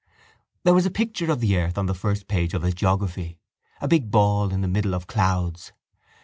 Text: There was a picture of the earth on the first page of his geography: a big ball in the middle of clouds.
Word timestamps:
There 0.63 0.73
was 0.73 0.87
a 0.87 0.89
picture 0.89 1.31
of 1.31 1.41
the 1.41 1.55
earth 1.57 1.77
on 1.77 1.85
the 1.85 1.93
first 1.93 2.27
page 2.27 2.55
of 2.55 2.63
his 2.63 2.73
geography: 2.73 3.37
a 3.79 3.87
big 3.87 4.09
ball 4.09 4.49
in 4.51 4.61
the 4.61 4.67
middle 4.67 4.95
of 4.95 5.05
clouds. 5.05 5.73